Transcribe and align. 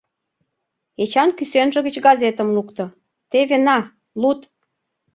—Эчан 1.03 1.29
кӱсенже 1.37 1.79
гыч 1.85 1.95
газетым 2.07 2.49
лукто:— 2.55 2.85
Теве 3.31 3.57
на, 3.67 3.77
луд! 4.21 4.39